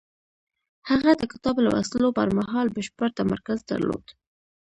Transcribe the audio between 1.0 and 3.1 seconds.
د کتاب لوستلو پر مهال بشپړ